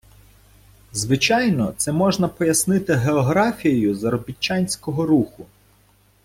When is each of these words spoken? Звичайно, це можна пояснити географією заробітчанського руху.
Звичайно, 0.93 1.73
це 1.77 1.91
можна 1.91 2.27
пояснити 2.27 2.93
географією 2.93 3.95
заробітчанського 3.95 5.05
руху. 5.05 5.45